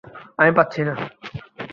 [0.37, 0.93] আমি পাচ্ছি না।